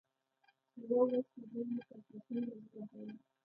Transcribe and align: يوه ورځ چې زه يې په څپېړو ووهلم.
يوه 0.85 0.97
ورځ 1.07 1.25
چې 1.33 1.39
زه 1.51 1.59
يې 1.69 1.81
په 1.87 1.95
څپېړو 2.05 2.53
ووهلم. 2.61 3.17